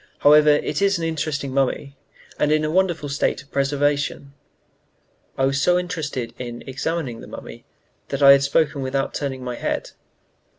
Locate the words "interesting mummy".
1.03-1.95